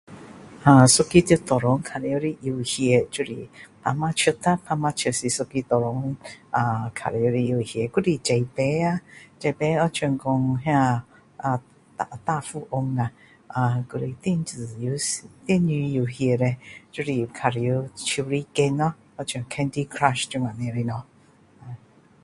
[0.63, 3.47] 呃一个在桌上玩的游戏就是就是
[3.83, 6.15] 打麻将啊打麻将是一个桌上
[6.55, 8.99] 啊玩的游戏还是纸牌啊
[9.39, 11.03] 纸牌好像说那个
[11.37, 11.61] 呃
[12.25, 13.11] 大富翁呀
[13.45, 13.85] 啊
[14.23, 16.57] 电子游戏电子游戏叻
[16.91, 17.59] 就是玩手
[18.23, 21.71] 游 game 就像 candy crush 这样的东西